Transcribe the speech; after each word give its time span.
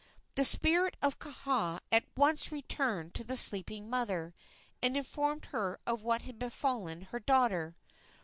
The 0.35 0.45
spirit 0.45 0.97
of 1.03 1.19
Kaha 1.19 1.79
at 1.91 2.05
once 2.17 2.51
returned 2.51 3.13
to 3.13 3.23
the 3.23 3.37
sleeping 3.37 3.87
mother 3.87 4.33
and 4.81 4.97
informed 4.97 5.45
her 5.51 5.79
of 5.85 6.03
what 6.03 6.23
had 6.23 6.39
befallen 6.39 7.01
her 7.11 7.19
daughter. 7.19 7.75